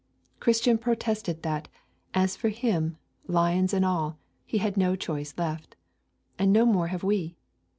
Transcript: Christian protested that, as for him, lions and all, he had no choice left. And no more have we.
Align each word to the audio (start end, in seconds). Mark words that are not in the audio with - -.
Christian 0.39 0.79
protested 0.79 1.43
that, 1.43 1.67
as 2.15 2.35
for 2.35 2.49
him, 2.49 2.97
lions 3.27 3.71
and 3.71 3.85
all, 3.85 4.17
he 4.47 4.57
had 4.57 4.75
no 4.75 4.95
choice 4.95 5.35
left. 5.37 5.75
And 6.39 6.51
no 6.51 6.65
more 6.65 6.87
have 6.87 7.03
we. 7.03 7.35